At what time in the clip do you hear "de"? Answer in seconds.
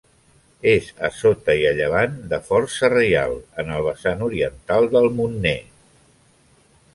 2.31-2.39